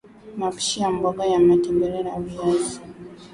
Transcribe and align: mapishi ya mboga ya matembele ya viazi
mapishi 0.39 0.77
ya 0.81 0.89
mboga 0.91 1.23
ya 1.25 1.39
matembele 1.45 1.97
ya 2.09 2.19
viazi 2.25 2.79